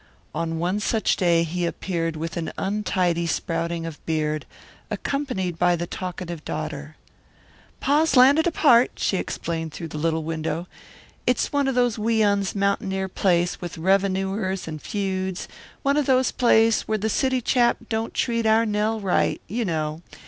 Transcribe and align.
On 0.33 0.57
one 0.57 0.79
such 0.79 1.15
day 1.15 1.43
he 1.43 1.67
appeared 1.67 2.15
with 2.15 2.35
an 2.35 2.51
untidy 2.57 3.27
sprouting 3.27 3.85
of 3.85 4.03
beard, 4.07 4.47
accompanied 4.89 5.59
by 5.59 5.75
the 5.75 5.85
talkative 5.85 6.43
daughter. 6.43 6.95
"Pa's 7.79 8.17
landed 8.17 8.47
a 8.47 8.51
part," 8.51 8.93
she 8.95 9.17
explained 9.17 9.73
through 9.73 9.89
the 9.89 9.99
little 9.99 10.23
window. 10.23 10.65
"It's 11.27 11.53
one 11.53 11.67
of 11.67 11.75
those 11.75 11.99
we 11.99 12.23
uns 12.23 12.55
mountaineer 12.55 13.09
plays 13.09 13.61
with 13.61 13.77
revenooers 13.77 14.67
and 14.67 14.81
feuds; 14.81 15.47
one 15.83 15.97
of 15.97 16.07
those 16.07 16.31
plays 16.31 16.81
where 16.87 16.97
the 16.97 17.07
city 17.07 17.39
chap 17.39 17.77
don't 17.87 18.15
treat 18.15 18.47
our 18.47 18.65
Nell 18.65 18.99
right 19.01 19.39
you 19.47 19.63
know. 19.65 20.01